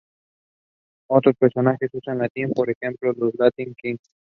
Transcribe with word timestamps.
Otros 1.11 1.35
prefieren 1.37 1.77
usar 1.93 2.17
"Latin", 2.17 2.49
por 2.53 2.71
ejemplo, 2.71 3.13
los 3.15 3.35
Latin 3.35 3.75
Kings. 3.79 4.09